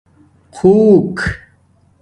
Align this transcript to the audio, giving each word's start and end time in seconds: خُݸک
خُݸک 0.55 1.17